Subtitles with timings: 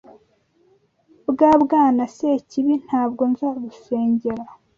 [1.37, 4.43] Ba Bwana Sekibi, ntabwo nzagusengera